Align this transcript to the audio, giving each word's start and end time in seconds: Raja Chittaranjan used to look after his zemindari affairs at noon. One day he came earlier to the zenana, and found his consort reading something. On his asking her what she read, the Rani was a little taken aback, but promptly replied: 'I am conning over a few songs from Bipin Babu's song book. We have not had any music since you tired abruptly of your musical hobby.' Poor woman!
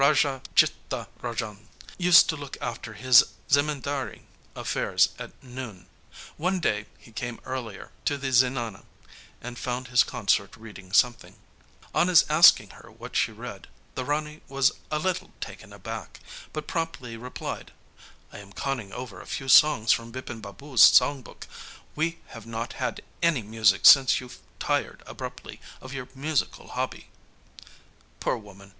Raja 0.03 0.41
Chittaranjan 0.55 1.67
used 1.95 2.27
to 2.29 2.35
look 2.35 2.57
after 2.59 2.93
his 2.93 3.23
zemindari 3.47 4.23
affairs 4.55 5.09
at 5.19 5.31
noon. 5.43 5.85
One 6.37 6.59
day 6.59 6.87
he 6.97 7.11
came 7.11 7.39
earlier 7.45 7.91
to 8.05 8.17
the 8.17 8.31
zenana, 8.31 8.85
and 9.41 9.59
found 9.59 9.89
his 9.89 10.03
consort 10.03 10.55
reading 10.57 10.91
something. 10.91 11.35
On 11.93 12.07
his 12.07 12.25
asking 12.31 12.71
her 12.71 12.89
what 12.89 13.15
she 13.15 13.31
read, 13.31 13.67
the 13.93 14.03
Rani 14.03 14.41
was 14.47 14.71
a 14.89 14.97
little 14.97 15.33
taken 15.39 15.71
aback, 15.71 16.19
but 16.51 16.65
promptly 16.65 17.15
replied: 17.15 17.71
'I 18.33 18.37
am 18.39 18.53
conning 18.53 18.91
over 18.93 19.21
a 19.21 19.27
few 19.27 19.47
songs 19.47 19.91
from 19.91 20.09
Bipin 20.11 20.41
Babu's 20.41 20.81
song 20.81 21.21
book. 21.21 21.45
We 21.95 22.17
have 22.29 22.47
not 22.47 22.73
had 22.73 23.03
any 23.21 23.43
music 23.43 23.85
since 23.85 24.19
you 24.19 24.31
tired 24.57 25.03
abruptly 25.05 25.61
of 25.79 25.93
your 25.93 26.07
musical 26.15 26.69
hobby.' 26.69 27.11
Poor 28.19 28.35
woman! 28.35 28.69